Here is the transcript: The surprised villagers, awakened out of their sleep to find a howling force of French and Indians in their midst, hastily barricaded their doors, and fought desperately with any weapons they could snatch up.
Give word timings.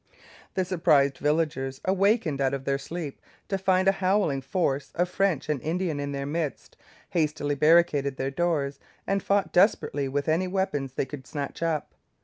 The 0.55 0.65
surprised 0.65 1.19
villagers, 1.19 1.79
awakened 1.85 2.41
out 2.41 2.55
of 2.55 2.65
their 2.65 2.79
sleep 2.79 3.21
to 3.49 3.57
find 3.59 3.87
a 3.87 3.91
howling 3.91 4.41
force 4.41 4.91
of 4.95 5.09
French 5.09 5.47
and 5.47 5.61
Indians 5.61 6.01
in 6.01 6.11
their 6.11 6.25
midst, 6.25 6.75
hastily 7.11 7.53
barricaded 7.53 8.17
their 8.17 8.31
doors, 8.31 8.79
and 9.05 9.21
fought 9.21 9.53
desperately 9.53 10.07
with 10.07 10.27
any 10.27 10.47
weapons 10.47 10.93
they 10.93 11.05
could 11.05 11.27
snatch 11.27 11.61
up. 11.61 11.93